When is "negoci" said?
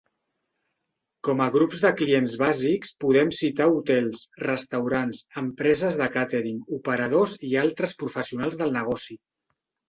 8.81-9.21